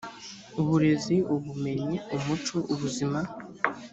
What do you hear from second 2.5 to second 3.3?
ubuzima